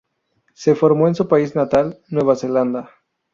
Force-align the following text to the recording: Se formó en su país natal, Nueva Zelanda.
Se 0.55 0.73
formó 0.73 1.07
en 1.07 1.13
su 1.13 1.27
país 1.27 1.55
natal, 1.55 1.99
Nueva 2.07 2.35
Zelanda. 2.35 2.89